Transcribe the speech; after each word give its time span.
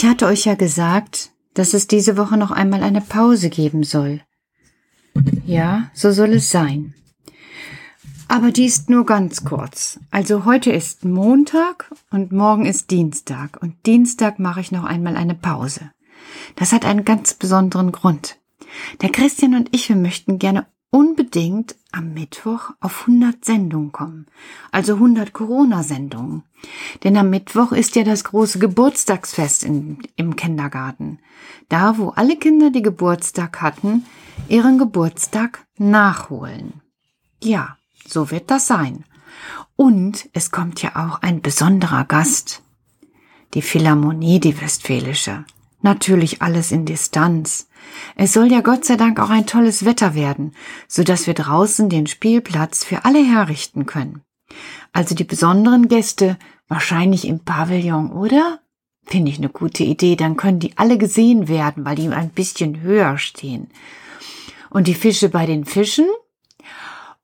Ich 0.00 0.06
hatte 0.06 0.24
euch 0.24 0.46
ja 0.46 0.54
gesagt, 0.54 1.30
dass 1.52 1.74
es 1.74 1.86
diese 1.86 2.16
Woche 2.16 2.38
noch 2.38 2.50
einmal 2.50 2.82
eine 2.82 3.02
Pause 3.02 3.50
geben 3.50 3.82
soll. 3.82 4.22
Ja, 5.44 5.90
so 5.92 6.10
soll 6.10 6.32
es 6.32 6.50
sein. 6.50 6.94
Aber 8.26 8.50
die 8.50 8.64
ist 8.64 8.88
nur 8.88 9.04
ganz 9.04 9.44
kurz. 9.44 10.00
Also 10.10 10.46
heute 10.46 10.72
ist 10.72 11.04
Montag 11.04 11.94
und 12.10 12.32
morgen 12.32 12.64
ist 12.64 12.90
Dienstag. 12.90 13.58
Und 13.60 13.84
Dienstag 13.84 14.38
mache 14.38 14.62
ich 14.62 14.72
noch 14.72 14.84
einmal 14.84 15.18
eine 15.18 15.34
Pause. 15.34 15.90
Das 16.56 16.72
hat 16.72 16.86
einen 16.86 17.04
ganz 17.04 17.34
besonderen 17.34 17.92
Grund. 17.92 18.38
Der 19.02 19.10
Christian 19.10 19.54
und 19.54 19.68
ich, 19.72 19.90
wir 19.90 19.96
möchten 19.96 20.38
gerne 20.38 20.66
unbedingt 20.88 21.76
am 21.92 22.12
Mittwoch 22.14 22.70
auf 22.80 23.02
100 23.02 23.44
Sendungen 23.44 23.92
kommen. 23.92 24.26
Also 24.72 24.94
100 24.94 25.32
Corona-Sendungen. 25.32 26.42
Denn 27.02 27.16
am 27.16 27.30
Mittwoch 27.30 27.72
ist 27.72 27.96
ja 27.96 28.04
das 28.04 28.24
große 28.24 28.58
Geburtstagsfest 28.58 29.64
in, 29.64 29.98
im 30.16 30.36
Kindergarten. 30.36 31.18
Da, 31.68 31.98
wo 31.98 32.10
alle 32.10 32.36
Kinder, 32.36 32.70
die 32.70 32.82
Geburtstag 32.82 33.60
hatten, 33.60 34.04
ihren 34.48 34.78
Geburtstag 34.78 35.66
nachholen. 35.78 36.80
Ja, 37.42 37.76
so 38.06 38.30
wird 38.30 38.50
das 38.50 38.66
sein. 38.66 39.04
Und 39.76 40.28
es 40.32 40.50
kommt 40.50 40.82
ja 40.82 40.96
auch 40.96 41.22
ein 41.22 41.40
besonderer 41.40 42.04
Gast. 42.04 42.62
Die 43.54 43.62
Philharmonie, 43.62 44.40
die 44.40 44.60
Westfälische. 44.60 45.44
Natürlich 45.82 46.42
alles 46.42 46.72
in 46.72 46.84
Distanz. 46.84 47.68
Es 48.16 48.32
soll 48.32 48.50
ja 48.52 48.60
Gott 48.60 48.84
sei 48.84 48.96
Dank 48.96 49.18
auch 49.20 49.30
ein 49.30 49.46
tolles 49.46 49.84
Wetter 49.84 50.14
werden, 50.14 50.52
so 50.88 51.02
dass 51.02 51.26
wir 51.26 51.34
draußen 51.34 51.88
den 51.88 52.06
Spielplatz 52.06 52.84
für 52.84 53.04
alle 53.04 53.24
herrichten 53.24 53.86
können. 53.86 54.22
Also 54.92 55.14
die 55.14 55.24
besonderen 55.24 55.88
Gäste 55.88 56.36
wahrscheinlich 56.68 57.26
im 57.26 57.40
Pavillon, 57.40 58.12
oder? 58.12 58.60
Finde 59.04 59.30
ich 59.30 59.38
eine 59.38 59.48
gute 59.48 59.82
Idee, 59.82 60.16
dann 60.16 60.36
können 60.36 60.60
die 60.60 60.76
alle 60.76 60.98
gesehen 60.98 61.48
werden, 61.48 61.84
weil 61.84 61.96
die 61.96 62.08
ein 62.08 62.30
bisschen 62.30 62.80
höher 62.80 63.18
stehen. 63.18 63.68
Und 64.68 64.86
die 64.86 64.94
Fische 64.94 65.28
bei 65.28 65.46
den 65.46 65.64
Fischen 65.64 66.06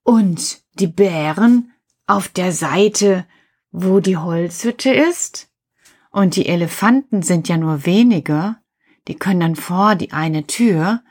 und 0.02 0.62
die 0.74 0.88
Bären 0.88 1.72
auf 2.06 2.28
der 2.28 2.52
Seite, 2.52 3.26
wo 3.70 4.00
die 4.00 4.16
Holzhütte 4.16 4.90
ist 4.90 5.48
und 6.10 6.36
die 6.36 6.46
Elefanten 6.46 7.22
sind 7.22 7.48
ja 7.48 7.56
nur 7.56 7.84
wenige, 7.84 8.56
die 9.08 9.14
können 9.14 9.40
dann 9.40 9.56
vor 9.56 9.94
die 9.94 10.12
eine 10.12 10.46
Tür, 10.46 11.02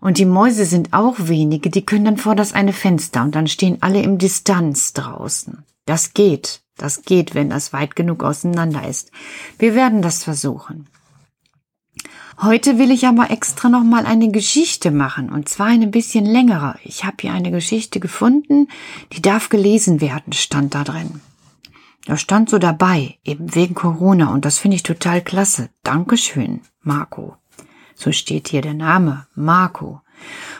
und 0.00 0.18
die 0.18 0.24
Mäuse 0.24 0.64
sind 0.64 0.92
auch 0.92 1.14
wenige, 1.18 1.70
die 1.70 1.86
können 1.86 2.04
dann 2.04 2.16
vor 2.16 2.34
das 2.34 2.54
eine 2.54 2.72
Fenster, 2.72 3.22
und 3.22 3.34
dann 3.34 3.46
stehen 3.46 3.78
alle 3.80 4.02
im 4.02 4.18
Distanz 4.18 4.92
draußen. 4.94 5.62
Das 5.86 6.12
geht, 6.12 6.60
das 6.76 7.02
geht, 7.02 7.34
wenn 7.34 7.50
das 7.50 7.72
weit 7.72 7.94
genug 7.94 8.24
auseinander 8.24 8.86
ist. 8.86 9.10
Wir 9.58 9.74
werden 9.74 10.02
das 10.02 10.24
versuchen. 10.24 10.88
Heute 12.40 12.78
will 12.78 12.90
ich 12.90 13.06
aber 13.06 13.30
extra 13.30 13.68
noch 13.68 13.84
mal 13.84 14.06
eine 14.06 14.30
Geschichte 14.30 14.90
machen 14.90 15.30
und 15.30 15.48
zwar 15.48 15.66
eine 15.66 15.86
bisschen 15.86 16.24
längere. 16.24 16.76
Ich 16.82 17.04
habe 17.04 17.16
hier 17.20 17.32
eine 17.32 17.52
Geschichte 17.52 18.00
gefunden, 18.00 18.68
die 19.12 19.22
darf 19.22 19.48
gelesen 19.48 20.00
werden, 20.00 20.32
stand 20.32 20.74
da 20.74 20.82
drin. 20.82 21.20
Er 22.06 22.16
stand 22.16 22.50
so 22.50 22.58
dabei, 22.58 23.18
eben 23.24 23.54
wegen 23.54 23.74
Corona, 23.74 24.32
und 24.32 24.44
das 24.44 24.58
finde 24.58 24.76
ich 24.76 24.82
total 24.82 25.22
klasse. 25.22 25.70
Dankeschön, 25.84 26.62
Marco. 26.82 27.36
So 27.94 28.10
steht 28.10 28.48
hier 28.48 28.62
der 28.62 28.74
Name, 28.74 29.26
Marco. 29.34 30.00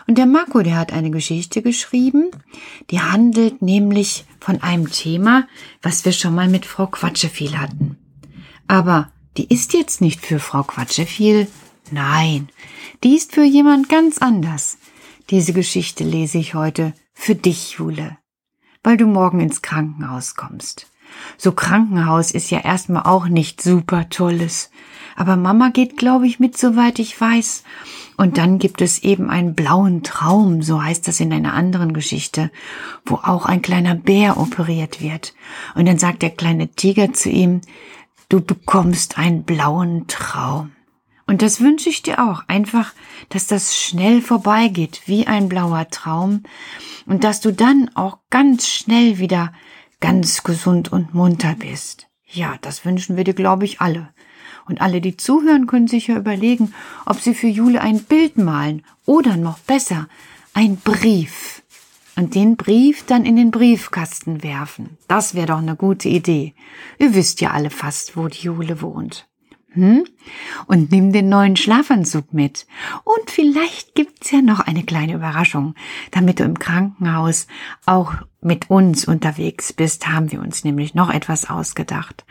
Und 0.07 0.17
der 0.17 0.25
Marco, 0.25 0.61
der 0.61 0.77
hat 0.77 0.93
eine 0.93 1.11
Geschichte 1.11 1.61
geschrieben, 1.61 2.31
die 2.89 3.01
handelt 3.01 3.61
nämlich 3.61 4.25
von 4.39 4.61
einem 4.61 4.89
Thema, 4.89 5.47
was 5.81 6.05
wir 6.05 6.11
schon 6.11 6.35
mal 6.35 6.47
mit 6.47 6.65
Frau 6.65 6.87
Quatscheviel 6.87 7.57
hatten. 7.57 7.97
Aber 8.67 9.11
die 9.37 9.53
ist 9.53 9.73
jetzt 9.73 10.01
nicht 10.01 10.21
für 10.21 10.39
Frau 10.39 10.63
Quatscheviel, 10.63 11.47
nein, 11.91 12.49
die 13.03 13.15
ist 13.15 13.33
für 13.33 13.43
jemand 13.43 13.89
ganz 13.89 14.17
anders. 14.19 14.77
Diese 15.29 15.53
Geschichte 15.53 16.03
lese 16.03 16.37
ich 16.37 16.53
heute 16.53 16.93
für 17.13 17.35
dich, 17.35 17.73
Jule, 17.73 18.17
weil 18.83 18.97
du 18.97 19.05
morgen 19.07 19.39
ins 19.39 19.61
Krankenhaus 19.61 20.35
kommst. 20.35 20.87
So 21.37 21.51
Krankenhaus 21.51 22.31
ist 22.31 22.51
ja 22.51 22.59
erstmal 22.59 23.03
auch 23.03 23.27
nicht 23.27 23.61
super 23.61 24.09
tolles. 24.09 24.71
Aber 25.15 25.35
Mama 25.35 25.69
geht, 25.69 25.97
glaube 25.97 26.27
ich, 26.27 26.39
mit, 26.39 26.57
soweit 26.57 26.99
ich 26.99 27.19
weiß. 27.19 27.63
Und 28.17 28.37
dann 28.37 28.59
gibt 28.59 28.81
es 28.81 28.99
eben 29.03 29.29
einen 29.29 29.55
blauen 29.55 30.03
Traum, 30.03 30.61
so 30.61 30.83
heißt 30.83 31.07
das 31.07 31.19
in 31.19 31.33
einer 31.33 31.53
anderen 31.53 31.93
Geschichte, 31.93 32.51
wo 33.05 33.15
auch 33.15 33.45
ein 33.45 33.61
kleiner 33.61 33.95
Bär 33.95 34.37
operiert 34.37 35.01
wird. 35.01 35.33
Und 35.75 35.87
dann 35.87 35.97
sagt 35.97 36.21
der 36.21 36.29
kleine 36.29 36.69
Tiger 36.69 37.13
zu 37.13 37.29
ihm, 37.29 37.61
du 38.29 38.41
bekommst 38.41 39.17
einen 39.17 39.43
blauen 39.43 40.07
Traum. 40.07 40.71
Und 41.25 41.41
das 41.41 41.61
wünsche 41.61 41.89
ich 41.89 42.01
dir 42.01 42.23
auch, 42.23 42.43
einfach, 42.47 42.93
dass 43.29 43.47
das 43.47 43.77
schnell 43.77 44.21
vorbeigeht, 44.21 45.03
wie 45.05 45.25
ein 45.25 45.47
blauer 45.47 45.87
Traum, 45.89 46.43
und 47.05 47.23
dass 47.23 47.41
du 47.41 47.51
dann 47.51 47.89
auch 47.95 48.19
ganz 48.29 48.67
schnell 48.67 49.17
wieder 49.19 49.53
ganz 50.03 50.43
gesund 50.43 50.91
und 50.91 51.13
munter 51.13 51.55
bist. 51.57 52.09
Ja, 52.25 52.57
das 52.59 52.83
wünschen 52.83 53.15
wir 53.15 53.23
dir, 53.23 53.33
glaube 53.33 53.63
ich, 53.63 53.79
alle. 53.79 54.09
Und 54.65 54.81
alle, 54.81 54.99
die 54.99 55.15
zuhören, 55.15 55.65
können 55.65 55.87
sich 55.87 56.07
ja 56.07 56.17
überlegen, 56.17 56.73
ob 57.05 57.21
sie 57.21 57.33
für 57.33 57.47
Jule 57.47 57.79
ein 57.79 58.03
Bild 58.03 58.37
malen 58.37 58.83
oder 59.05 59.37
noch 59.37 59.59
besser, 59.59 60.09
ein 60.53 60.75
Brief. 60.75 61.63
Und 62.17 62.35
den 62.35 62.57
Brief 62.57 63.05
dann 63.05 63.23
in 63.23 63.37
den 63.37 63.49
Briefkasten 63.49 64.43
werfen. 64.43 64.97
Das 65.07 65.35
wäre 65.35 65.47
doch 65.47 65.59
eine 65.59 65.77
gute 65.77 66.09
Idee. 66.09 66.53
Ihr 66.99 67.15
wisst 67.15 67.39
ja 67.39 67.51
alle 67.51 67.69
fast, 67.69 68.17
wo 68.17 68.27
die 68.27 68.41
Jule 68.41 68.81
wohnt. 68.81 69.29
Hm? 69.73 70.05
Und 70.67 70.91
nimm 70.91 71.11
den 71.11 71.29
neuen 71.29 71.55
Schlafanzug 71.55 72.31
mit. 72.33 72.67
Und 73.03 73.31
vielleicht 73.31 73.95
gibt's 73.95 74.29
ja 74.29 74.41
noch 74.41 74.59
eine 74.59 74.83
kleine 74.83 75.15
Überraschung. 75.15 75.73
Damit 76.11 76.39
du 76.39 76.43
im 76.43 76.59
Krankenhaus 76.59 77.47
auch 77.85 78.13
mit 78.39 78.69
uns 78.69 79.05
unterwegs 79.05 79.73
bist, 79.73 80.07
haben 80.07 80.31
wir 80.31 80.41
uns 80.41 80.63
nämlich 80.63 80.93
noch 80.93 81.09
etwas 81.09 81.49
ausgedacht. 81.49 82.23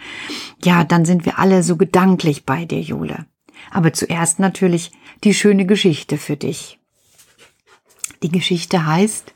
Ja, 0.62 0.84
dann 0.84 1.04
sind 1.04 1.24
wir 1.24 1.38
alle 1.38 1.62
so 1.62 1.76
gedanklich 1.76 2.46
bei 2.46 2.64
dir, 2.64 2.80
Jule. 2.80 3.26
Aber 3.70 3.92
zuerst 3.92 4.38
natürlich 4.38 4.92
die 5.24 5.34
schöne 5.34 5.66
Geschichte 5.66 6.18
für 6.18 6.36
dich. 6.36 6.78
Die 8.22 8.30
Geschichte 8.30 8.86
heißt 8.86 9.34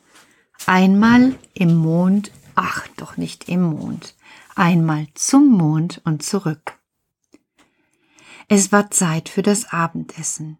Einmal 0.67 1.35
im 1.55 1.77
Mond, 1.77 2.33
ach 2.55 2.89
doch 2.97 3.17
nicht 3.17 3.49
im 3.49 3.63
Mond, 3.63 4.17
einmal 4.57 5.07
zum 5.15 5.49
Mond 5.49 6.01
und 6.05 6.25
zurück. 6.25 6.76
Es 8.49 8.71
war 8.71 8.91
Zeit 8.93 9.29
für 9.29 9.43
das 9.43 9.73
Abendessen. 9.73 10.59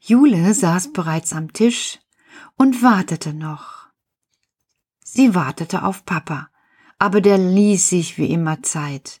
Jule 0.00 0.52
saß 0.52 0.92
bereits 0.92 1.32
am 1.32 1.52
Tisch 1.52 2.00
und 2.56 2.82
wartete 2.82 3.32
noch. 3.32 3.86
Sie 5.04 5.34
wartete 5.34 5.84
auf 5.84 6.04
Papa, 6.04 6.48
aber 6.98 7.20
der 7.20 7.38
ließ 7.38 7.88
sich 7.88 8.18
wie 8.18 8.32
immer 8.32 8.64
Zeit. 8.64 9.20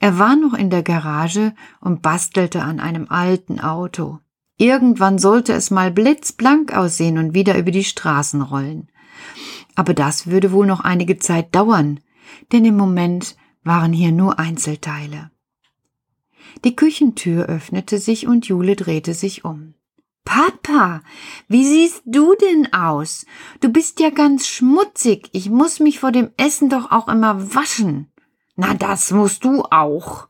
Er 0.00 0.18
war 0.18 0.34
noch 0.34 0.54
in 0.54 0.70
der 0.70 0.82
Garage 0.82 1.54
und 1.80 2.02
bastelte 2.02 2.62
an 2.62 2.80
einem 2.80 3.08
alten 3.08 3.60
Auto. 3.60 4.18
Irgendwann 4.56 5.18
sollte 5.18 5.52
es 5.52 5.70
mal 5.70 5.92
blitzblank 5.92 6.74
aussehen 6.74 7.16
und 7.16 7.32
wieder 7.32 7.56
über 7.56 7.70
die 7.70 7.84
Straßen 7.84 8.42
rollen. 8.42 8.90
Aber 9.76 9.94
das 9.94 10.26
würde 10.26 10.50
wohl 10.50 10.66
noch 10.66 10.80
einige 10.80 11.18
Zeit 11.18 11.54
dauern, 11.54 12.00
denn 12.50 12.64
im 12.64 12.76
Moment 12.76 13.36
waren 13.62 13.92
hier 13.92 14.10
nur 14.10 14.40
Einzelteile. 14.40 15.30
Die 16.64 16.76
Küchentür 16.76 17.46
öffnete 17.46 17.98
sich 17.98 18.26
und 18.26 18.46
Jule 18.46 18.76
drehte 18.76 19.14
sich 19.14 19.44
um. 19.44 19.74
Papa, 20.24 21.02
wie 21.48 21.64
siehst 21.64 22.02
du 22.04 22.34
denn 22.34 22.72
aus? 22.72 23.26
Du 23.60 23.70
bist 23.70 24.00
ja 24.00 24.10
ganz 24.10 24.46
schmutzig. 24.46 25.28
Ich 25.32 25.50
muss 25.50 25.80
mich 25.80 25.98
vor 25.98 26.12
dem 26.12 26.30
Essen 26.36 26.68
doch 26.68 26.90
auch 26.90 27.08
immer 27.08 27.54
waschen. 27.54 28.12
Na, 28.56 28.74
das 28.74 29.10
musst 29.10 29.44
du 29.44 29.64
auch. 29.64 30.28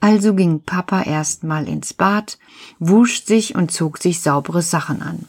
Also 0.00 0.34
ging 0.34 0.62
Papa 0.62 1.02
erstmal 1.02 1.68
ins 1.68 1.92
Bad, 1.92 2.38
wusch 2.78 3.24
sich 3.24 3.56
und 3.56 3.72
zog 3.72 3.98
sich 3.98 4.20
saubere 4.20 4.62
Sachen 4.62 5.02
an. 5.02 5.26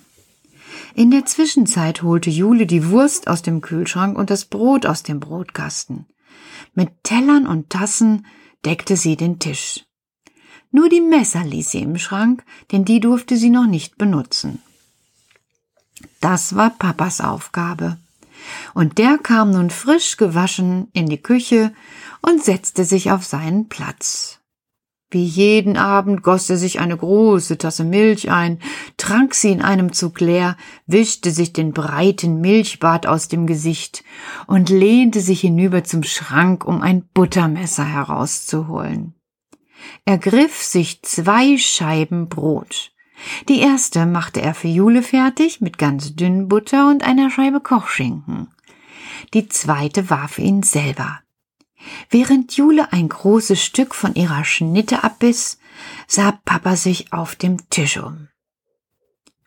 In 0.94 1.12
der 1.12 1.26
Zwischenzeit 1.26 2.04
holte 2.04 2.30
Jule 2.30 2.68
die 2.68 2.90
Wurst 2.90 3.28
aus 3.28 3.42
dem 3.42 3.62
Kühlschrank 3.62 4.18
und 4.18 4.30
das 4.30 4.46
Brot 4.46 4.86
aus 4.86 5.02
dem 5.02 5.20
Brotkasten. 5.20 6.06
Mit 6.76 7.04
Tellern 7.04 7.48
und 7.48 7.70
Tassen 7.70 8.26
deckte 8.66 8.98
sie 8.98 9.16
den 9.16 9.40
Tisch. 9.40 9.86
Nur 10.72 10.90
die 10.90 11.02
Messer 11.02 11.44
ließ 11.44 11.72
sie 11.72 11.82
im 11.82 11.98
Schrank, 11.98 12.44
denn 12.72 12.86
die 12.86 13.00
durfte 13.00 13.38
sie 13.38 13.50
noch 13.50 13.66
nicht 13.66 13.98
benutzen. 13.98 14.62
Das 16.22 16.56
war 16.56 16.70
Papas 16.72 17.22
Aufgabe. 17.22 17.98
Und 18.74 18.98
der 18.98 19.18
kam 19.18 19.52
nun 19.52 19.70
frisch 19.70 20.18
gewaschen 20.18 20.90
in 20.94 21.08
die 21.08 21.22
Küche 21.22 21.74
und 22.22 22.44
setzte 22.44 22.86
sich 22.86 23.12
auf 23.12 23.26
seinen 23.26 23.68
Platz. 23.68 24.39
Wie 25.12 25.26
jeden 25.26 25.76
Abend 25.76 26.22
goss 26.22 26.50
er 26.52 26.58
sich 26.58 26.80
eine 26.80 26.96
große 26.96 27.58
Tasse 27.58 27.84
Milch 27.84 28.30
ein, 28.30 28.60
trank 28.98 29.34
sie 29.34 29.52
in 29.52 29.64
einem 29.64 29.92
Zug 29.92 30.20
leer, 30.20 30.56
wischte 30.86 31.32
sich 31.32 31.52
den 31.52 31.74
breiten 31.74 32.42
Milchbart 32.42 33.08
aus 33.08 33.28
dem 33.28 33.48
Gesicht 33.48 34.04
und 34.46 34.70
lehnte 34.70 35.22
sich 35.22 35.42
hinüber 35.42 35.84
zum 35.84 36.04
Schrank, 36.04 36.64
um 36.64 36.82
ein 36.82 37.08
Buttermesser 37.14 37.86
herauszuholen. 37.86 39.16
Er 40.06 40.20
griff 40.20 40.62
sich 40.62 41.02
zwei 41.02 41.58
Scheiben 41.58 42.30
Brot. 42.30 42.92
Die 43.50 43.60
erste 43.60 44.06
machte 44.06 44.42
er 44.42 44.54
für 44.54 44.68
Jule 44.68 45.02
fertig 45.02 45.60
mit 45.60 45.80
ganz 45.80 46.16
dünn 46.16 46.48
Butter 46.48 46.88
und 46.88 47.04
einer 47.04 47.32
Scheibe 47.32 47.62
Kochschinken. 47.62 48.50
Die 49.34 49.50
zweite 49.50 50.12
war 50.12 50.28
für 50.28 50.44
ihn 50.44 50.62
selber. 50.62 51.20
Während 52.10 52.56
Jule 52.58 52.92
ein 52.92 53.10
großes 53.10 53.64
Stück 53.64 53.96
von 53.96 54.16
ihrer 54.16 54.44
Schnitte 54.44 55.04
abbiss, 55.04 55.60
sah 56.08 56.32
Papa 56.44 56.76
sich 56.76 57.14
auf 57.14 57.36
dem 57.36 57.70
Tisch 57.70 57.98
um. 57.98 58.28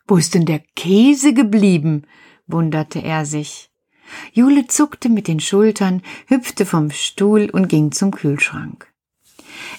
Wo 0.07 0.17
ist 0.17 0.33
denn 0.33 0.45
der 0.45 0.59
Käse 0.75 1.33
geblieben? 1.33 2.05
wunderte 2.47 2.99
er 2.99 3.25
sich. 3.25 3.69
Jule 4.31 4.67
zuckte 4.67 5.09
mit 5.09 5.27
den 5.27 5.39
Schultern, 5.39 6.01
hüpfte 6.27 6.65
vom 6.65 6.91
Stuhl 6.91 7.49
und 7.49 7.67
ging 7.69 7.91
zum 7.91 8.11
Kühlschrank. 8.11 8.91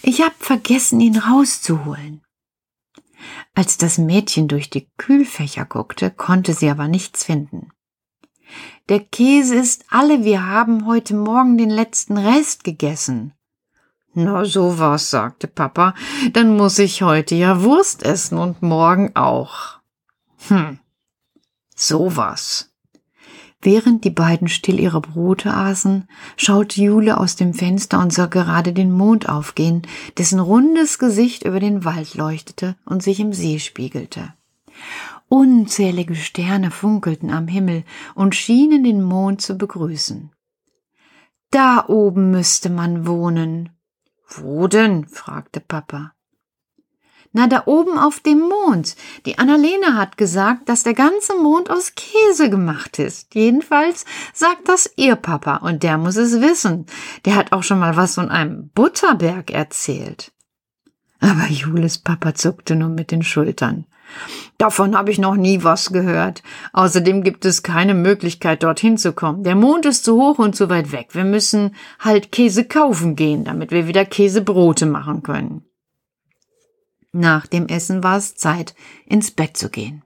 Ich 0.03 0.23
hab 0.23 0.35
vergessen, 0.43 1.01
ihn 1.01 1.19
rauszuholen. 1.19 2.23
Als 3.55 3.79
das 3.79 3.99
Mädchen 3.99 4.49
durch 4.49 4.71
die 4.71 4.89
Kühlfächer 4.97 5.65
guckte, 5.65 6.11
konnte 6.11 6.55
sie 6.55 6.69
aber 6.71 6.89
nichts 6.89 7.25
finden. 7.25 7.69
Der 8.89 9.01
Käse 9.01 9.55
ist 9.55 9.85
alle, 9.89 10.25
wir 10.25 10.47
haben 10.47 10.87
heute 10.87 11.15
Morgen 11.15 11.57
den 11.57 11.71
letzten 11.71 12.19
Rest 12.19 12.65
gegessen. 12.65 13.33
Na, 14.13 14.45
so 14.45 14.79
was, 14.79 15.11
sagte 15.11 15.49
Papa, 15.49 15.95
dann 16.33 16.57
muss 16.57 16.79
ich 16.79 17.03
heute 17.03 17.35
ja 17.35 17.63
Wurst 17.63 18.05
essen 18.05 18.39
und 18.39 18.63
morgen 18.63 19.17
auch. 19.17 19.81
Hm, 20.49 20.79
so 21.75 22.17
was. 22.17 22.71
Während 23.61 24.05
die 24.05 24.11
beiden 24.11 24.49
still 24.49 24.79
ihre 24.79 25.01
Brote 25.01 25.53
aßen, 25.53 26.07
schaute 26.37 26.83
Jule 26.83 27.19
aus 27.19 27.35
dem 27.35 27.55
Fenster 27.55 27.99
und 27.99 28.13
sah 28.13 28.27
gerade 28.27 28.75
den 28.75 28.93
Mond 28.93 29.29
aufgehen, 29.29 29.83
dessen 30.19 30.39
rundes 30.39 30.99
Gesicht 30.99 31.45
über 31.45 31.59
den 31.59 31.85
Wald 31.85 32.15
leuchtete 32.15 32.77
und 32.85 33.03
sich 33.03 33.21
im 33.21 33.33
See 33.33 33.59
spiegelte. 33.59 34.35
Unzählige 35.35 36.15
Sterne 36.15 36.71
funkelten 36.71 37.31
am 37.31 37.49
Himmel 37.49 37.83
und 38.15 38.37
schienen 38.37 38.85
den 38.85 39.03
Mond 39.03 39.43
zu 39.43 39.59
begrüßen. 39.59 40.31
Da 41.51 41.87
oben 41.89 42.31
müsste 42.31 42.71
man 42.71 43.05
wohnen. 43.05 43.71
Wo 44.29 44.69
denn? 44.69 45.09
fragte 45.09 45.59
Papa. 45.59 46.13
Na, 47.33 47.49
da 47.49 47.65
oben 47.67 47.99
auf 47.99 48.21
dem 48.21 48.43
Mond. 48.49 48.95
Die 49.27 49.37
Annalena 49.37 49.97
hat 49.97 50.17
gesagt, 50.17 50.69
dass 50.69 50.85
der 50.85 50.95
ganze 50.95 51.35
Mond 51.35 51.69
aus 51.69 51.97
Käse 51.97 52.49
gemacht 52.49 53.01
ist. 53.01 53.35
Jedenfalls 53.35 54.05
sagt 54.33 54.69
das 54.69 54.89
ihr 54.95 55.17
Papa 55.17 55.57
und 55.57 55.83
der 55.83 55.99
muss 55.99 56.15
es 56.15 56.43
wissen. 56.43 56.87
Der 57.25 57.35
hat 57.35 57.51
auch 57.51 57.65
schon 57.65 57.81
mal 57.81 57.97
was 57.97 58.15
von 58.15 58.29
einem 58.29 58.69
Butterberg 58.69 59.51
erzählt. 59.51 60.31
Aber 61.19 61.49
Jules 61.49 61.99
Papa 61.99 62.37
zuckte 62.37 62.77
nur 62.77 62.89
mit 62.89 63.11
den 63.11 63.25
Schultern. 63.25 63.87
Davon 64.59 64.97
habe 64.97 65.11
ich 65.11 65.19
noch 65.19 65.35
nie 65.35 65.65
was 65.65 65.93
gehört. 65.93 66.43
Außerdem 66.73 67.23
gibt 67.23 67.45
es 67.45 67.63
keine 67.63 67.95
Möglichkeit, 67.95 68.63
dorthin 68.63 68.97
zu 68.97 69.13
kommen. 69.13 69.43
Der 69.43 69.57
Mond 69.57 69.87
ist 69.87 70.05
zu 70.05 70.15
hoch 70.17 70.39
und 70.39 70.55
zu 70.55 70.69
weit 70.69 70.93
weg. 70.93 71.09
Wir 71.13 71.25
müssen 71.25 71.75
halt 71.99 72.33
Käse 72.33 72.65
kaufen 72.65 73.17
gehen, 73.17 73.45
damit 73.45 73.73
wir 73.73 73.89
wieder 73.89 74.05
Käsebrote 74.05 74.87
machen 74.87 75.23
können. 75.23 75.65
Nach 77.13 77.47
dem 77.47 77.67
Essen 77.67 78.03
war 78.03 78.17
es 78.17 78.35
Zeit, 78.35 78.75
ins 79.07 79.31
Bett 79.31 79.57
zu 79.57 79.71
gehen. 79.71 80.03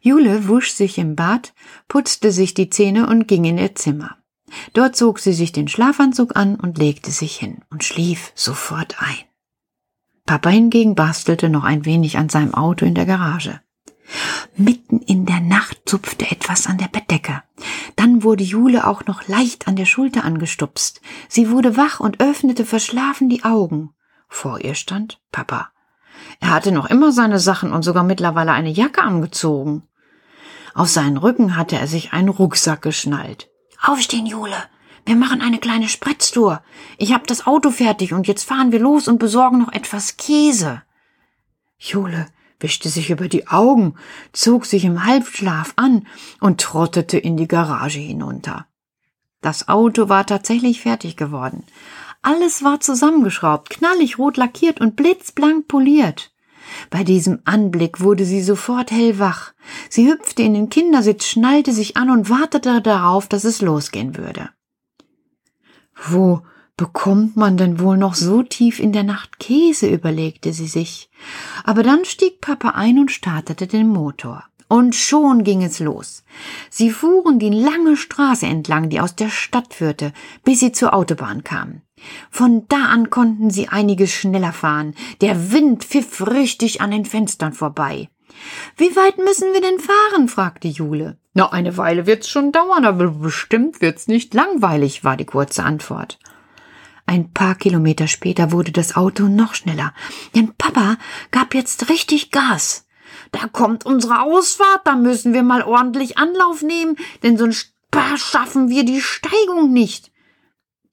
Jule 0.00 0.48
wusch 0.48 0.72
sich 0.72 0.98
im 0.98 1.16
Bad, 1.16 1.54
putzte 1.88 2.32
sich 2.32 2.54
die 2.54 2.70
Zähne 2.70 3.08
und 3.08 3.28
ging 3.28 3.44
in 3.44 3.58
ihr 3.58 3.74
Zimmer. 3.74 4.16
Dort 4.72 4.96
zog 4.96 5.18
sie 5.18 5.32
sich 5.32 5.52
den 5.52 5.68
Schlafanzug 5.68 6.36
an 6.36 6.56
und 6.56 6.78
legte 6.78 7.10
sich 7.10 7.36
hin 7.36 7.62
und 7.70 7.84
schlief 7.84 8.32
sofort 8.34 8.96
ein. 9.00 9.33
Papa 10.26 10.48
hingegen 10.48 10.94
bastelte 10.94 11.48
noch 11.48 11.64
ein 11.64 11.84
wenig 11.84 12.16
an 12.16 12.28
seinem 12.28 12.54
Auto 12.54 12.86
in 12.86 12.94
der 12.94 13.06
Garage. 13.06 13.60
Mitten 14.56 15.00
in 15.00 15.26
der 15.26 15.40
Nacht 15.40 15.82
zupfte 15.86 16.30
etwas 16.30 16.66
an 16.66 16.78
der 16.78 16.88
Bettdecke. 16.88 17.42
Dann 17.96 18.22
wurde 18.22 18.44
Jule 18.44 18.86
auch 18.86 19.06
noch 19.06 19.28
leicht 19.28 19.68
an 19.68 19.76
der 19.76 19.86
Schulter 19.86 20.24
angestupst. 20.24 21.00
Sie 21.28 21.50
wurde 21.50 21.76
wach 21.76 22.00
und 22.00 22.20
öffnete 22.20 22.64
verschlafen 22.64 23.28
die 23.28 23.44
Augen. 23.44 23.90
Vor 24.28 24.60
ihr 24.60 24.74
stand 24.74 25.20
Papa. 25.32 25.70
Er 26.40 26.50
hatte 26.50 26.72
noch 26.72 26.86
immer 26.86 27.12
seine 27.12 27.38
Sachen 27.38 27.72
und 27.72 27.82
sogar 27.82 28.04
mittlerweile 28.04 28.52
eine 28.52 28.70
Jacke 28.70 29.02
angezogen. 29.02 29.82
Auf 30.74 30.88
seinen 30.88 31.16
Rücken 31.16 31.56
hatte 31.56 31.76
er 31.76 31.86
sich 31.86 32.12
einen 32.12 32.28
Rucksack 32.28 32.82
geschnallt. 32.82 33.50
Aufstehen, 33.82 34.26
Jule. 34.26 34.56
Wir 35.06 35.16
machen 35.16 35.42
eine 35.42 35.58
kleine 35.58 35.88
Spritztour. 35.88 36.62
Ich 36.96 37.12
hab 37.12 37.26
das 37.26 37.46
Auto 37.46 37.70
fertig 37.70 38.14
und 38.14 38.26
jetzt 38.26 38.44
fahren 38.44 38.72
wir 38.72 38.78
los 38.78 39.06
und 39.08 39.18
besorgen 39.18 39.58
noch 39.58 39.72
etwas 39.72 40.16
Käse. 40.16 40.82
Jule 41.78 42.26
wischte 42.60 42.88
sich 42.88 43.10
über 43.10 43.28
die 43.28 43.48
Augen, 43.48 43.94
zog 44.32 44.64
sich 44.64 44.84
im 44.84 45.04
Halbschlaf 45.04 45.74
an 45.76 46.06
und 46.40 46.60
trottete 46.60 47.18
in 47.18 47.36
die 47.36 47.48
Garage 47.48 47.98
hinunter. 47.98 48.66
Das 49.42 49.68
Auto 49.68 50.08
war 50.08 50.24
tatsächlich 50.24 50.80
fertig 50.80 51.16
geworden. 51.16 51.64
Alles 52.22 52.64
war 52.64 52.80
zusammengeschraubt, 52.80 53.68
knallig 53.68 54.18
rot 54.18 54.38
lackiert 54.38 54.80
und 54.80 54.96
blitzblank 54.96 55.68
poliert. 55.68 56.32
Bei 56.88 57.04
diesem 57.04 57.40
Anblick 57.44 58.00
wurde 58.00 58.24
sie 58.24 58.42
sofort 58.42 58.90
hellwach. 58.90 59.52
Sie 59.90 60.10
hüpfte 60.10 60.42
in 60.42 60.54
den 60.54 60.70
Kindersitz, 60.70 61.26
schnallte 61.26 61.74
sich 61.74 61.98
an 61.98 62.08
und 62.08 62.30
wartete 62.30 62.80
darauf, 62.80 63.28
dass 63.28 63.44
es 63.44 63.60
losgehen 63.60 64.16
würde. 64.16 64.48
Wo 65.96 66.42
bekommt 66.76 67.36
man 67.36 67.56
denn 67.56 67.78
wohl 67.78 67.96
noch 67.96 68.14
so 68.14 68.42
tief 68.42 68.80
in 68.80 68.92
der 68.92 69.04
Nacht 69.04 69.38
Käse, 69.38 69.88
überlegte 69.88 70.52
sie 70.52 70.66
sich. 70.66 71.08
Aber 71.62 71.82
dann 71.82 72.04
stieg 72.04 72.40
Papa 72.40 72.70
ein 72.70 72.98
und 72.98 73.10
startete 73.10 73.66
den 73.66 73.88
Motor. 73.88 74.44
Und 74.66 74.94
schon 74.94 75.44
ging 75.44 75.62
es 75.62 75.78
los. 75.78 76.24
Sie 76.70 76.90
fuhren 76.90 77.38
die 77.38 77.50
lange 77.50 77.96
Straße 77.96 78.46
entlang, 78.46 78.88
die 78.88 78.98
aus 78.98 79.14
der 79.14 79.28
Stadt 79.28 79.74
führte, 79.74 80.12
bis 80.42 80.60
sie 80.60 80.72
zur 80.72 80.94
Autobahn 80.94 81.44
kamen. 81.44 81.82
Von 82.30 82.66
da 82.68 82.86
an 82.86 83.10
konnten 83.10 83.50
sie 83.50 83.68
einiges 83.68 84.10
schneller 84.12 84.52
fahren. 84.52 84.94
Der 85.20 85.52
Wind 85.52 85.84
pfiff 85.84 86.26
richtig 86.26 86.80
an 86.80 86.90
den 86.90 87.04
Fenstern 87.04 87.52
vorbei. 87.52 88.08
Wie 88.76 88.94
weit 88.96 89.18
müssen 89.18 89.52
wir 89.52 89.60
denn 89.60 89.78
fahren? 89.78 90.28
fragte 90.28 90.68
Jule. 90.68 91.18
Na, 91.34 91.52
eine 91.52 91.76
Weile 91.76 92.06
wird's 92.06 92.28
schon 92.28 92.52
dauern, 92.52 92.84
aber 92.84 93.08
bestimmt 93.08 93.80
wird's 93.80 94.06
nicht 94.06 94.34
langweilig, 94.34 95.04
war 95.04 95.16
die 95.16 95.24
kurze 95.24 95.64
Antwort. 95.64 96.18
Ein 97.06 97.32
paar 97.32 97.54
Kilometer 97.54 98.06
später 98.06 98.52
wurde 98.52 98.72
das 98.72 98.96
Auto 98.96 99.24
noch 99.24 99.54
schneller, 99.54 99.92
denn 100.34 100.54
Papa 100.56 100.96
gab 101.30 101.54
jetzt 101.54 101.90
richtig 101.90 102.30
Gas. 102.30 102.86
Da 103.32 103.46
kommt 103.48 103.84
unsere 103.84 104.22
Ausfahrt, 104.22 104.82
da 104.84 104.96
müssen 104.96 105.34
wir 105.34 105.42
mal 105.42 105.62
ordentlich 105.62 106.18
Anlauf 106.18 106.62
nehmen, 106.62 106.96
denn 107.22 107.36
sonst 107.36 107.74
schaffen 108.16 108.70
wir 108.70 108.84
die 108.84 109.00
Steigung 109.00 109.72
nicht. 109.72 110.12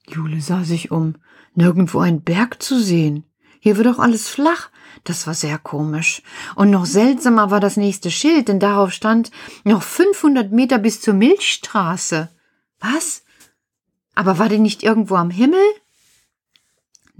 Jule 0.07 0.41
sah 0.41 0.63
sich 0.63 0.91
um. 0.91 1.15
Nirgendwo 1.53 1.99
ein 1.99 2.21
Berg 2.21 2.61
zu 2.61 2.79
sehen. 2.79 3.25
Hier 3.63 3.77
wird 3.77 3.85
doch 3.85 3.99
alles 3.99 4.27
flach. 4.27 4.69
Das 5.03 5.27
war 5.27 5.35
sehr 5.35 5.59
komisch. 5.59 6.23
Und 6.55 6.71
noch 6.71 6.87
seltsamer 6.87 7.51
war 7.51 7.59
das 7.59 7.77
nächste 7.77 8.09
Schild, 8.09 8.47
denn 8.47 8.59
darauf 8.59 8.91
stand 8.91 9.29
noch 9.63 9.83
500 9.83 10.51
Meter 10.51 10.79
bis 10.79 10.99
zur 10.99 11.13
Milchstraße. 11.13 12.29
Was? 12.79 13.23
Aber 14.15 14.39
war 14.39 14.49
die 14.49 14.57
nicht 14.57 14.81
irgendwo 14.81 15.15
am 15.15 15.29
Himmel? 15.29 15.61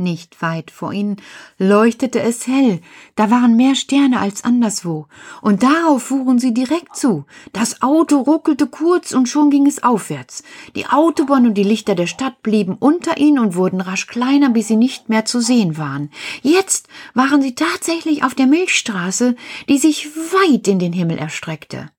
Nicht 0.02 0.42
weit 0.42 0.72
vor 0.72 0.94
ihnen 0.94 1.18
leuchtete 1.60 2.22
es 2.22 2.48
hell, 2.48 2.82
da 3.16 3.30
waren 3.30 3.56
mehr 3.56 3.76
Sterne 3.76 4.20
als 4.20 4.44
anderswo, 4.44 5.06
und 5.44 5.62
darauf 5.62 6.02
fuhren 6.02 6.40
sie 6.40 6.56
direkt 6.56 6.96
zu. 6.96 7.26
Das 7.54 7.84
Auto 7.84 8.18
ruckelte 8.18 8.66
kurz 8.66 9.12
und 9.12 9.30
schon 9.30 9.52
ging 9.52 9.68
es 9.68 9.84
aufwärts. 9.84 10.42
Die 10.76 10.88
Autobahn 10.88 11.46
und 11.46 11.54
die 11.54 11.64
Lichter 11.64 11.94
der 11.94 12.08
Stadt 12.08 12.42
blieben 12.42 12.78
unter 12.80 13.18
ihnen 13.18 13.38
und 13.38 13.56
wurden 13.56 13.80
rasch 13.80 14.08
kleiner, 14.08 14.50
bis 14.50 14.70
sie 14.70 14.76
nicht 14.76 15.08
mehr 15.08 15.26
zu 15.26 15.40
sehen 15.40 15.78
waren. 15.78 16.10
Jetzt 16.42 16.88
waren 17.14 17.44
sie 17.44 17.54
tatsächlich 17.54 18.24
auf 18.24 18.34
der 18.34 18.48
Milchstraße, 18.48 19.36
die 19.70 19.78
sich 19.78 20.10
weit 20.16 20.68
in 20.68 20.80
den 20.80 20.94
Himmel 20.94 21.20
erstreckte. 21.20 21.92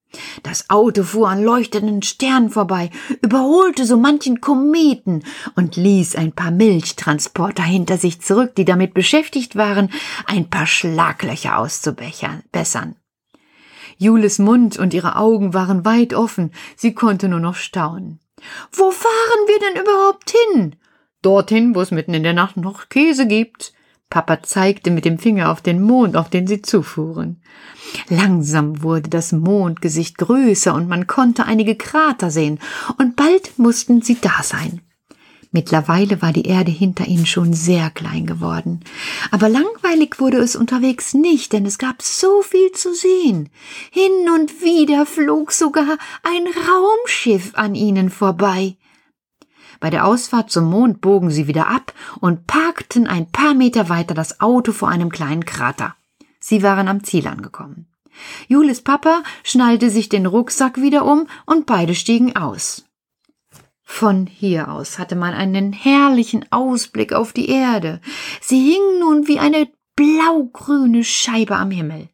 Das 0.42 0.68
Auto 0.68 1.04
fuhr 1.04 1.28
an 1.28 1.42
leuchtenden 1.42 2.02
Sternen 2.02 2.50
vorbei, 2.50 2.90
überholte 3.22 3.86
so 3.86 3.96
manchen 3.96 4.40
Kometen 4.40 5.24
und 5.56 5.76
ließ 5.76 6.16
ein 6.16 6.32
paar 6.32 6.50
Milchtransporter 6.50 7.62
hinter 7.62 7.96
sich 7.96 8.20
zurück, 8.20 8.54
die 8.54 8.64
damit 8.64 8.94
beschäftigt 8.94 9.56
waren, 9.56 9.90
ein 10.26 10.50
paar 10.50 10.66
Schlaglöcher 10.66 11.58
auszubessern. 11.58 12.96
Jules 13.96 14.38
Mund 14.38 14.78
und 14.78 14.94
ihre 14.94 15.16
Augen 15.16 15.54
waren 15.54 15.84
weit 15.84 16.14
offen, 16.14 16.52
sie 16.76 16.94
konnte 16.94 17.28
nur 17.28 17.40
noch 17.40 17.54
staunen. 17.54 18.20
Wo 18.72 18.90
fahren 18.90 19.46
wir 19.46 19.58
denn 19.60 19.82
überhaupt 19.82 20.32
hin? 20.50 20.76
Dorthin, 21.22 21.74
wo 21.74 21.80
es 21.80 21.92
mitten 21.92 22.14
in 22.14 22.24
der 22.24 22.32
Nacht 22.32 22.56
noch 22.56 22.88
Käse 22.88 23.26
gibt. 23.26 23.72
Papa 24.12 24.42
zeigte 24.42 24.90
mit 24.90 25.06
dem 25.06 25.18
Finger 25.18 25.50
auf 25.50 25.62
den 25.62 25.80
Mond, 25.80 26.18
auf 26.18 26.28
den 26.28 26.46
sie 26.46 26.60
zufuhren. 26.60 27.40
Langsam 28.10 28.82
wurde 28.82 29.08
das 29.08 29.32
Mondgesicht 29.32 30.18
größer 30.18 30.74
und 30.74 30.86
man 30.86 31.06
konnte 31.06 31.46
einige 31.46 31.76
Krater 31.76 32.30
sehen, 32.30 32.58
und 32.98 33.16
bald 33.16 33.58
mussten 33.58 34.02
sie 34.02 34.18
da 34.20 34.42
sein. 34.42 34.82
Mittlerweile 35.50 36.20
war 36.20 36.30
die 36.34 36.46
Erde 36.46 36.70
hinter 36.70 37.06
ihnen 37.06 37.24
schon 37.24 37.54
sehr 37.54 37.88
klein 37.88 38.26
geworden. 38.26 38.80
Aber 39.30 39.48
langweilig 39.48 40.20
wurde 40.20 40.36
es 40.36 40.56
unterwegs 40.56 41.14
nicht, 41.14 41.54
denn 41.54 41.64
es 41.64 41.78
gab 41.78 42.02
so 42.02 42.42
viel 42.42 42.70
zu 42.72 42.94
sehen. 42.94 43.48
Hin 43.90 44.28
und 44.34 44.60
wieder 44.60 45.06
flog 45.06 45.52
sogar 45.52 45.96
ein 46.22 46.44
Raumschiff 46.68 47.52
an 47.54 47.74
ihnen 47.74 48.10
vorbei. 48.10 48.76
Bei 49.82 49.90
der 49.90 50.06
Ausfahrt 50.06 50.48
zum 50.48 50.70
Mond 50.70 51.00
bogen 51.00 51.32
sie 51.32 51.48
wieder 51.48 51.66
ab 51.66 51.92
und 52.20 52.46
parkten 52.46 53.08
ein 53.08 53.28
paar 53.32 53.52
Meter 53.52 53.88
weiter 53.88 54.14
das 54.14 54.40
Auto 54.40 54.70
vor 54.70 54.88
einem 54.88 55.10
kleinen 55.10 55.44
Krater. 55.44 55.96
Sie 56.38 56.62
waren 56.62 56.86
am 56.86 57.02
Ziel 57.02 57.26
angekommen. 57.26 57.88
Julis 58.46 58.80
Papa 58.80 59.24
schnallte 59.42 59.90
sich 59.90 60.08
den 60.08 60.26
Rucksack 60.26 60.80
wieder 60.80 61.04
um 61.04 61.26
und 61.46 61.66
beide 61.66 61.96
stiegen 61.96 62.36
aus. 62.36 62.84
Von 63.82 64.28
hier 64.28 64.70
aus 64.70 65.00
hatte 65.00 65.16
man 65.16 65.34
einen 65.34 65.72
herrlichen 65.72 66.46
Ausblick 66.52 67.12
auf 67.12 67.32
die 67.32 67.48
Erde. 67.48 68.00
Sie 68.40 68.60
hing 68.60 69.00
nun 69.00 69.26
wie 69.26 69.40
eine 69.40 69.68
blaugrüne 69.96 71.02
Scheibe 71.02 71.56
am 71.56 71.72
Himmel. 71.72 72.08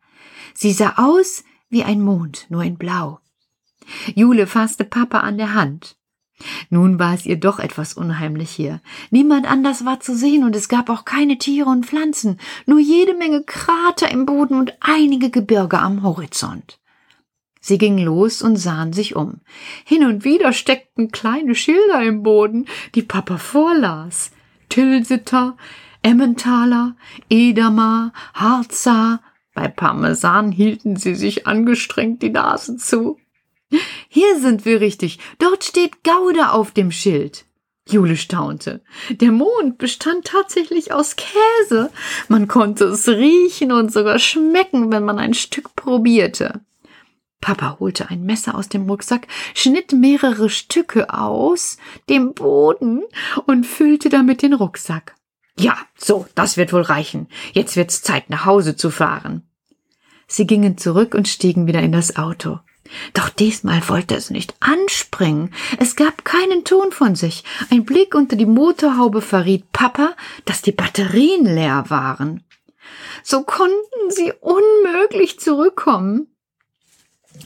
Sie 0.55 0.73
sah 0.73 0.95
aus 0.97 1.45
wie 1.69 1.85
ein 1.85 2.01
Mond, 2.01 2.47
nur 2.49 2.63
in 2.63 2.79
Blau. 2.79 3.21
Jule 4.15 4.47
fasste 4.47 4.85
Papa 4.85 5.21
an 5.21 5.37
der 5.37 5.53
Hand. 5.53 5.98
Nun 6.71 6.99
war 6.99 7.15
es 7.15 7.27
ihr 7.27 7.39
doch 7.39 7.59
etwas 7.59 7.95
unheimlich 7.95 8.51
hier. 8.51 8.81
Niemand 9.11 9.51
anders 9.51 9.85
war 9.85 10.01
zu 10.01 10.17
sehen 10.17 10.45
und 10.45 10.55
es 10.55 10.69
gab 10.69 10.89
auch 10.91 11.05
keine 11.05 11.39
Tiere 11.39 11.69
und 11.69 11.87
Pflanzen, 11.87 12.39
nur 12.67 12.79
jede 12.79 13.15
Menge 13.15 13.43
Krater 13.43 14.11
im 14.11 14.27
Boden 14.27 14.55
und 14.55 14.75
einige 14.81 15.31
Gebirge 15.31 15.79
am 15.79 16.03
Horizont. 16.03 16.79
Sie 17.61 17.79
gingen 17.79 18.05
los 18.05 18.41
und 18.41 18.57
sahen 18.57 18.93
sich 18.93 19.17
um. 19.17 19.41
Hin 19.85 20.07
und 20.07 20.25
wieder 20.25 20.53
steckten 20.53 21.11
kleine 21.11 21.55
Schilder 21.55 22.03
im 22.03 22.23
Boden, 22.23 22.67
die 22.95 23.03
Papa 23.03 23.37
vorlas. 23.37 24.31
Tilsiter, 24.69 25.57
Emmentaler, 26.03 26.95
Edamer, 27.29 28.13
Harzer. 28.35 29.21
Bei 29.55 29.67
Parmesan 29.67 30.53
hielten 30.53 30.97
sie 30.97 31.15
sich 31.15 31.47
angestrengt 31.47 32.23
die 32.23 32.31
Nasen 32.31 32.79
zu. 32.79 33.19
Hier 34.09 34.39
sind 34.41 34.65
wir 34.65 34.81
richtig. 34.81 35.19
Dort 35.39 35.65
steht 35.65 36.03
Gouda 36.05 36.51
auf 36.51 36.71
dem 36.73 36.91
Schild. 36.91 37.45
Jule 37.89 38.17
staunte. 38.17 38.83
Der 39.11 39.33
Mond 39.33 39.79
bestand 39.79 40.27
tatsächlich 40.27 40.93
aus 40.93 41.17
Käse. 41.17 41.91
Man 42.29 42.49
konnte 42.49 42.85
es 42.85 43.09
riechen 43.09 43.73
und 43.73 43.93
sogar 43.93 44.19
schmecken, 44.19 44.93
wenn 44.93 45.05
man 45.05 45.19
ein 45.19 45.35
Stück 45.35 45.75
probierte. 45.75 46.61
Papa 47.41 47.77
holte 47.79 48.11
ein 48.11 48.25
Messer 48.25 48.57
aus 48.57 48.69
dem 48.69 48.89
Rucksack, 48.89 49.29
schnitt 49.55 49.93
mehrere 49.93 50.51
Stücke 50.51 51.15
aus 51.15 51.79
dem 52.09 52.35
Boden 52.35 53.03
und 53.47 53.65
füllte 53.65 54.09
damit 54.09 54.43
den 54.43 54.55
Rucksack. 54.55 55.15
Ja, 55.57 55.77
so, 55.97 56.27
das 56.35 56.57
wird 56.57 56.73
wohl 56.73 56.83
reichen. 56.83 57.29
Jetzt 57.53 57.77
wird's 57.77 58.03
Zeit, 58.03 58.29
nach 58.29 58.45
Hause 58.45 58.77
zu 58.77 58.91
fahren. 58.91 59.43
Sie 60.27 60.47
gingen 60.47 60.79
zurück 60.79 61.15
und 61.15 61.27
stiegen 61.27 61.67
wieder 61.67 61.81
in 61.81 61.93
das 61.93 62.17
Auto. 62.17 62.59
Doch 63.15 63.29
diesmal 63.29 63.89
wollte 63.89 64.15
es 64.15 64.31
nicht 64.31 64.55
anspringen. 64.61 65.53
Es 65.79 65.97
gab 65.97 66.25
keinen 66.25 66.65
Ton 66.65 66.93
von 66.93 67.15
sich. 67.15 67.45
Ein 67.71 67.85
Blick 67.85 68.15
unter 68.15 68.37
die 68.37 68.47
Motorhaube 68.47 69.21
verriet 69.23 69.73
Papa, 69.73 70.15
dass 70.45 70.63
die 70.63 70.73
Batterien 70.73 71.45
leer 71.45 71.85
waren. 71.89 72.45
So 73.23 73.43
konnten 73.43 74.11
sie 74.11 74.33
unmöglich 74.41 75.39
zurückkommen. 75.41 76.29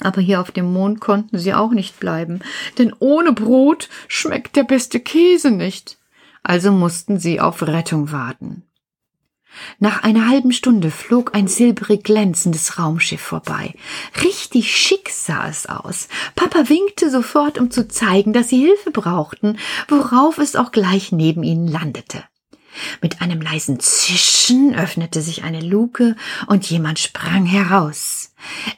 Aber 0.01 0.21
hier 0.21 0.41
auf 0.41 0.51
dem 0.51 0.73
Mond 0.73 1.01
konnten 1.01 1.39
sie 1.39 1.53
auch 1.53 1.73
nicht 1.73 2.01
bleiben, 2.01 2.41
denn 2.79 2.95
ohne 2.99 3.33
Brot 3.33 3.89
schmeckt 4.09 4.57
der 4.57 4.65
beste 4.65 5.01
Käse 5.01 5.51
nicht. 5.51 5.99
Also 6.43 6.73
mussten 6.73 7.19
sie 7.19 7.41
auf 7.41 7.63
Rettung 7.63 8.11
warten. 8.11 8.65
Nach 9.79 10.03
einer 10.03 10.29
halben 10.29 10.53
Stunde 10.53 10.91
flog 10.91 11.35
ein 11.35 11.49
silbrig 11.49 12.05
glänzendes 12.05 12.79
Raumschiff 12.79 13.21
vorbei. 13.21 13.75
Richtig 14.23 14.75
schick 14.77 15.11
sah 15.11 15.49
es 15.49 15.67
aus. 15.67 16.09
Papa 16.35 16.69
winkte 16.69 17.11
sofort, 17.11 17.59
um 17.59 17.71
zu 17.71 17.89
zeigen, 17.89 18.33
dass 18.33 18.49
sie 18.49 18.61
Hilfe 18.61 18.91
brauchten, 18.91 19.59
worauf 19.89 20.39
es 20.39 20.57
auch 20.57 20.73
gleich 20.73 21.13
neben 21.13 21.43
ihnen 21.43 21.69
landete. 21.69 22.25
Mit 23.01 23.21
einem 23.21 23.41
leisen 23.41 23.81
Zischen 23.81 24.75
öffnete 24.75 25.21
sich 25.21 25.45
eine 25.45 25.61
Luke 25.61 26.17
und 26.47 26.69
jemand 26.69 26.99
sprang 26.99 27.45
heraus. 27.45 28.33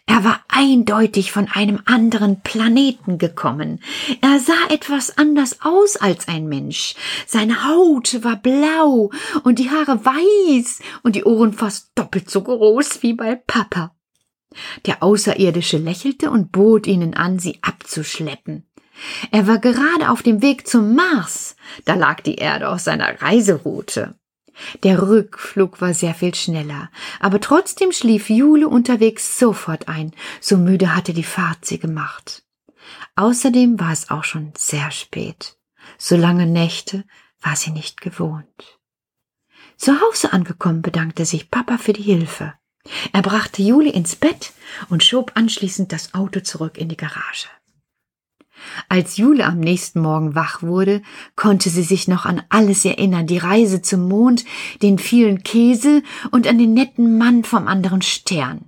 Er 0.06 0.24
war 0.24 0.40
eindeutig 0.48 1.32
von 1.32 1.48
einem 1.48 1.80
anderen 1.84 2.40
Planeten 2.42 3.18
gekommen. 3.18 3.80
Er 4.20 4.38
sah 4.38 4.52
etwas 4.70 5.16
anders 5.16 5.58
aus 5.62 5.96
als 5.96 6.28
ein 6.28 6.48
Mensch. 6.48 6.94
Seine 7.26 7.64
Haut 7.64 8.22
war 8.22 8.36
blau 8.36 9.10
und 9.42 9.58
die 9.58 9.70
Haare 9.70 10.04
weiß 10.04 10.80
und 11.02 11.16
die 11.16 11.24
Ohren 11.24 11.52
fast 11.52 11.90
doppelt 11.94 12.30
so 12.30 12.42
groß 12.42 13.02
wie 13.02 13.14
bei 13.14 13.36
Papa. 13.36 13.94
Der 14.86 15.02
Außerirdische 15.02 15.78
lächelte 15.78 16.30
und 16.30 16.52
bot 16.52 16.86
ihnen 16.86 17.14
an, 17.14 17.38
sie 17.38 17.58
abzuschleppen. 17.62 18.64
Er 19.30 19.46
war 19.46 19.58
gerade 19.58 20.10
auf 20.10 20.22
dem 20.22 20.42
Weg 20.42 20.66
zum 20.66 20.94
Mars, 20.94 21.56
da 21.84 21.94
lag 21.94 22.20
die 22.20 22.36
Erde 22.36 22.68
auf 22.68 22.80
seiner 22.80 23.20
Reiseroute. 23.20 24.14
Der 24.82 25.02
Rückflug 25.02 25.80
war 25.80 25.94
sehr 25.94 26.14
viel 26.14 26.34
schneller, 26.34 26.90
aber 27.18 27.40
trotzdem 27.40 27.92
schlief 27.92 28.30
Jule 28.30 28.68
unterwegs 28.68 29.38
sofort 29.38 29.88
ein, 29.88 30.12
so 30.40 30.56
müde 30.56 30.94
hatte 30.94 31.12
die 31.12 31.24
Fahrt 31.24 31.64
sie 31.64 31.78
gemacht. 31.78 32.44
Außerdem 33.16 33.80
war 33.80 33.92
es 33.92 34.10
auch 34.10 34.24
schon 34.24 34.52
sehr 34.56 34.90
spät. 34.90 35.56
So 35.98 36.16
lange 36.16 36.46
Nächte 36.46 37.04
war 37.42 37.56
sie 37.56 37.70
nicht 37.70 38.00
gewohnt. 38.00 38.78
Zu 39.76 40.00
Hause 40.00 40.32
angekommen 40.32 40.82
bedankte 40.82 41.24
sich 41.24 41.50
Papa 41.50 41.78
für 41.78 41.92
die 41.92 42.02
Hilfe. 42.02 42.54
Er 43.12 43.22
brachte 43.22 43.62
Juli 43.62 43.90
ins 43.90 44.14
Bett 44.14 44.52
und 44.88 45.02
schob 45.02 45.32
anschließend 45.34 45.92
das 45.92 46.14
Auto 46.14 46.40
zurück 46.40 46.78
in 46.78 46.88
die 46.88 46.96
Garage. 46.96 47.48
Als 48.88 49.16
Jule 49.16 49.44
am 49.44 49.60
nächsten 49.60 50.00
Morgen 50.00 50.34
wach 50.34 50.62
wurde, 50.62 51.02
konnte 51.36 51.70
sie 51.70 51.82
sich 51.82 52.08
noch 52.08 52.24
an 52.24 52.42
alles 52.48 52.84
erinnern, 52.84 53.26
die 53.26 53.38
Reise 53.38 53.82
zum 53.82 54.08
Mond, 54.08 54.44
den 54.82 54.98
vielen 54.98 55.42
Käse 55.42 56.02
und 56.30 56.46
an 56.46 56.58
den 56.58 56.74
netten 56.74 57.18
Mann 57.18 57.44
vom 57.44 57.68
anderen 57.68 58.02
Stern. 58.02 58.66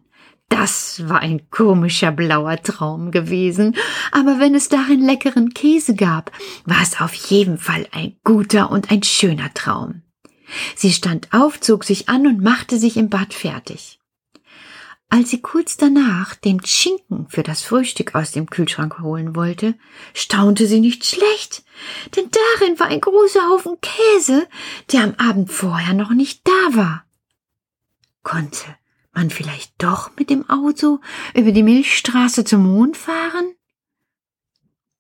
Das 0.49 1.09
war 1.09 1.21
ein 1.21 1.51
komischer 1.51 2.13
blauer 2.13 2.63
Traum 2.63 3.11
gewesen, 3.11 3.75
aber 4.13 4.39
wenn 4.39 4.55
es 4.55 4.69
darin 4.69 5.05
leckeren 5.05 5.55
Käse 5.55 5.97
gab, 5.97 6.31
war 6.65 6.83
es 6.83 7.01
auf 7.01 7.15
jeden 7.15 7.59
Fall 7.59 7.87
ein 7.91 8.17
guter 8.23 8.71
und 8.71 8.93
ein 8.93 9.03
schöner 9.03 9.53
Traum. 9.55 10.03
Sie 10.77 10.93
stand 10.93 11.33
auf, 11.33 11.61
zog 11.61 11.85
sich 11.85 12.09
an 12.09 12.27
und 12.27 12.43
machte 12.43 12.79
sich 12.79 12.97
im 12.97 13.09
Bad 13.09 13.35
fertig. 13.35 13.99
Als 15.09 15.31
sie 15.31 15.41
kurz 15.41 15.77
danach 15.77 16.35
den 16.35 16.65
Schinken 16.65 17.29
für 17.29 17.43
das 17.43 17.63
Frühstück 17.63 18.15
aus 18.15 18.33
dem 18.33 18.51
Kühlschrank 18.51 18.99
holen 19.01 19.37
wollte, 19.37 19.75
staunte 20.15 20.67
sie 20.67 20.81
nicht 20.81 21.07
schlecht, 21.07 21.65
denn 22.17 22.29
darin 22.59 22.79
war 22.81 22.89
ein 22.89 23.01
großer 23.01 23.49
Haufen 23.49 23.79
Käse, 23.81 24.49
der 24.93 25.05
am 25.05 25.15
Abend 25.15 25.51
vorher 25.51 25.95
noch 25.95 26.11
nicht 26.11 26.41
da 26.45 26.77
war. 26.77 27.05
Konnte 28.25 28.77
man 29.13 29.31
vielleicht 29.31 29.73
doch 29.79 30.11
mit 30.19 30.29
dem 30.29 30.49
Auto 30.51 30.99
über 31.35 31.53
die 31.53 31.63
Milchstraße 31.63 32.45
zum 32.45 32.65
Mond 32.65 32.97
fahren? 32.97 33.55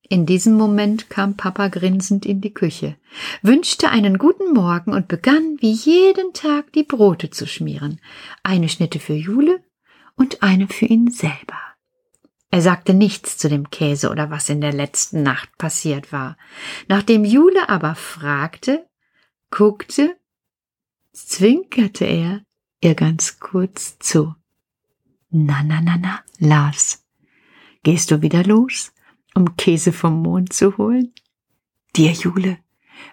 In 0.08 0.25
diesem 0.25 0.54
Moment 0.54 1.10
kam 1.10 1.36
Papa 1.36 1.66
grinsend 1.66 2.25
in 2.25 2.40
die 2.40 2.54
Küche, 2.54 2.96
wünschte 3.42 3.88
einen 3.88 4.18
guten 4.18 4.52
Morgen 4.52 4.92
und 4.92 5.08
begann 5.08 5.56
wie 5.58 5.72
jeden 5.72 6.32
Tag 6.32 6.72
die 6.75 6.84
Brote 6.84 7.30
zu 7.30 7.48
schmieren. 7.48 8.00
Eine 8.44 8.68
Schnitte 8.68 9.00
für 9.00 9.14
Jule 9.14 9.60
und 10.16 10.42
eine 10.42 10.66
für 10.68 10.87
ihn 10.87 11.11
selber. 11.11 11.58
Er 12.50 12.62
sagte 12.62 12.94
nichts 12.94 13.37
zu 13.37 13.49
dem 13.49 13.70
Käse 13.70 14.11
oder 14.11 14.30
was 14.30 14.49
in 14.49 14.61
der 14.61 14.73
letzten 14.73 15.23
Nacht 15.23 15.56
passiert 15.58 16.12
war. 16.12 16.37
Nachdem 16.88 17.25
Jule 17.25 17.68
aber 17.68 17.94
fragte, 17.94 18.87
guckte, 19.50 20.16
zwinkerte 21.12 22.04
er 22.04 22.42
ihr 22.80 22.94
ganz 22.94 23.40
kurz 23.40 23.99
zu. 23.99 24.35
Na, 25.30 25.62
na, 25.64 25.80
na, 25.80 25.96
na, 26.00 26.20
Lars, 26.38 27.04
gehst 27.82 28.11
du 28.11 28.23
wieder 28.23 28.44
los, 28.44 28.92
um 29.35 29.56
Käse 29.56 29.92
vom 29.92 30.23
Mond 30.23 30.52
zu 30.52 30.78
holen? 30.78 31.12
Dir, 31.96 32.12
Jule, 32.12 32.58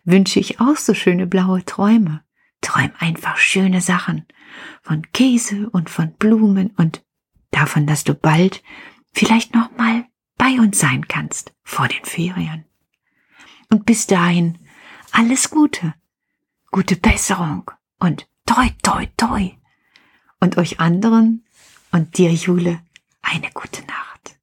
wünsche 0.03 0.39
ich 0.39 0.59
auch 0.59 0.77
so 0.77 0.93
schöne 0.93 1.27
blaue 1.27 1.65
Träume. 1.65 2.23
Träum 2.63 2.91
einfach 2.97 3.37
schöne 3.37 3.81
Sachen 3.81 4.25
von 4.81 5.03
Käse 5.11 5.69
und 5.69 5.89
von 5.89 6.13
Blumen 6.13 6.71
und 6.77 7.03
davon, 7.51 7.85
dass 7.85 8.03
du 8.03 8.15
bald 8.15 8.63
vielleicht 9.13 9.53
noch 9.53 9.71
mal 9.77 10.05
bei 10.37 10.59
uns 10.59 10.79
sein 10.79 11.07
kannst 11.07 11.53
vor 11.63 11.87
den 11.87 12.03
Ferien. 12.03 12.65
Und 13.69 13.85
bis 13.85 14.07
dahin 14.07 14.57
alles 15.11 15.49
Gute, 15.49 15.93
gute 16.71 16.95
Besserung 16.95 17.69
und 17.99 18.27
toi 18.45 18.69
toi 18.81 19.05
toi. 19.17 19.51
Und 20.39 20.57
euch 20.57 20.79
anderen 20.79 21.45
und 21.91 22.17
dir 22.17 22.31
Jule 22.33 22.81
eine 23.21 23.49
gute 23.51 23.81
Nacht 23.85 24.39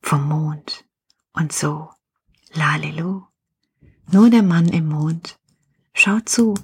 vom 0.00 0.28
Mond 0.28 0.86
und 1.32 1.52
so 1.52 1.90
lalelu 2.54 3.26
nur 4.12 4.30
der 4.30 4.42
Mann 4.42 4.68
im 4.68 4.88
Mond. 4.88 5.38
Schau 5.92 6.20
zu, 6.20 6.54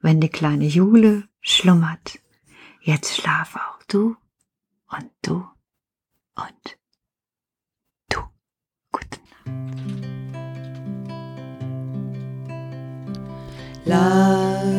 wenn 0.00 0.20
die 0.20 0.28
kleine 0.28 0.66
Jule 0.66 1.28
schlummert. 1.40 2.20
Jetzt 2.80 3.16
schlaf 3.16 3.56
auch 3.56 3.82
du 3.88 4.16
und 4.90 5.10
du 5.22 5.44
und 6.36 6.78
du. 8.08 8.20
Gute 8.92 9.18
Nacht. 9.30 10.08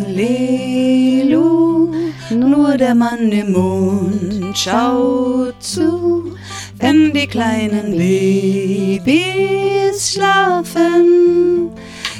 Lalelu, 0.09 1.93
nur 2.31 2.77
der 2.77 2.95
Mann 2.95 3.31
im 3.31 3.51
Mond 3.53 4.57
schaut 4.57 5.61
zu, 5.61 6.35
wenn 6.77 7.13
die 7.13 7.27
kleinen 7.27 7.95
Babys 7.97 10.13
schlafen. 10.13 11.69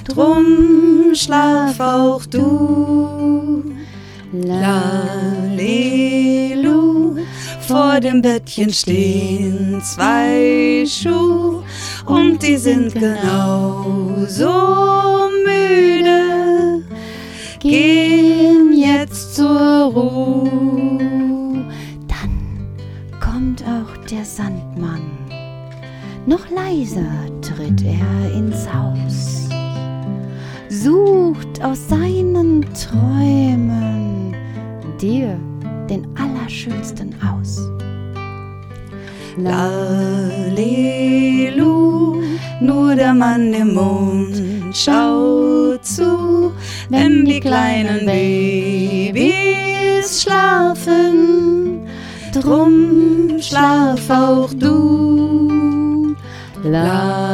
Drum 0.05 0.88
schlaf 1.19 1.79
auch 1.79 2.25
du. 2.25 3.63
Lalelu, 4.31 5.59
vor 7.67 7.99
dem 7.99 8.21
Bettchen 8.21 8.71
stehen 8.71 9.81
zwei 9.83 10.85
Schuhe 10.87 11.63
und 12.05 12.41
die 12.43 12.57
sind 12.57 12.93
genauso 12.93 14.51
müde. 15.45 16.83
Gehen 17.59 18.73
jetzt 18.73 19.35
zur 19.35 19.91
Ruhe. 19.93 20.49
Dann 22.07 22.69
kommt 23.19 23.63
auch 23.63 23.97
der 24.09 24.23
Sandmann. 24.23 25.01
Noch 26.25 26.49
leiser 26.51 27.09
tritt 27.41 27.81
er 27.83 28.31
ins 28.33 28.71
Haus, 28.71 29.38
sucht 30.83 31.61
aus 31.61 31.87
seinen 31.89 32.65
Träumen 32.73 34.35
dir 35.01 35.37
den 35.89 36.07
Allerschönsten 36.17 37.13
aus. 37.21 37.59
Lalelu, 39.37 40.63
nur 42.61 42.95
der 42.95 43.13
Mann 43.13 43.53
im 43.53 43.73
Mond 43.73 44.41
schaut 44.73 45.85
zu, 45.85 46.51
wenn 46.89 47.25
die 47.25 47.39
kleinen 47.39 48.05
Babys 48.05 49.27
schlafen. 50.23 51.87
Drum 52.33 53.39
schlaf 53.39 54.09
auch 54.09 54.53
du. 54.53 56.15
Lalelu, 56.63 57.28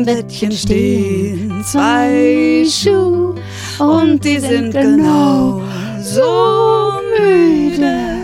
dem 0.00 0.04
Bettchen 0.04 0.52
stehen 0.52 1.62
zwei 1.64 2.64
Schuhe 2.66 3.34
und 3.78 4.24
die 4.24 4.38
sind 4.38 4.72
genau 4.72 5.60
so 6.00 6.92
müde. 7.18 8.16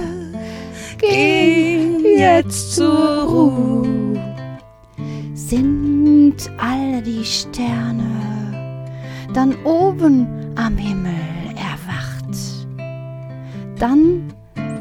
Geh 0.99 2.19
jetzt 2.19 2.75
zur 2.77 3.23
Ruhe. 3.25 4.19
Sind 5.35 6.37
alle 6.59 7.03
die 7.03 7.25
Sterne 7.25 8.85
dann 9.35 9.55
oben 9.65 10.27
am 10.57 10.77
Himmel 10.77 11.13
erwacht? 11.57 12.67
Dann 13.79 14.33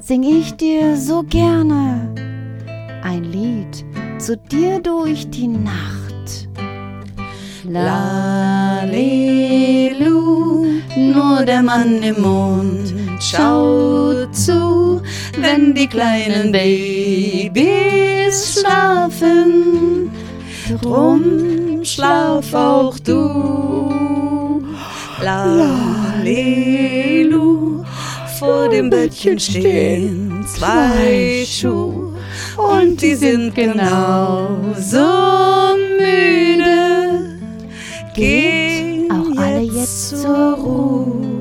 sing 0.02 0.24
ich 0.24 0.56
dir 0.56 0.96
so 0.96 1.24
gerne 1.24 2.14
ein 3.04 3.24
Lied 3.24 3.86
zu 4.18 4.38
dir 4.38 4.80
durch 4.80 5.30
die 5.30 5.48
Nacht. 5.48 6.05
Lalelu, 7.68 9.02
nur 10.96 11.44
der 11.46 11.64
Mann 11.64 12.04
im 12.04 12.22
Mond 12.22 12.94
schaut 13.20 14.36
zu, 14.36 15.02
wenn 15.40 15.74
die 15.74 15.88
kleinen 15.88 16.52
Babys 16.52 18.60
schlafen. 18.60 20.12
Drum 20.82 21.84
schlaf 21.84 22.54
auch 22.54 23.00
du. 23.00 24.62
Lalelu, 25.24 26.64
vor 28.38 28.70
dem 28.70 28.92
Bettchen 28.92 29.40
stehen 29.40 30.46
zwei 30.56 31.44
Schuhe 31.48 32.14
und 32.58 33.02
die 33.02 33.16
sind 33.16 33.56
genau 33.56 34.50
so 34.78 35.56
geht, 38.16 39.02
geht 39.02 39.12
auch 39.12 39.38
alle 39.38 39.62
jetzt 39.62 40.10
zur 40.22 40.54
Ruhe. 40.54 41.35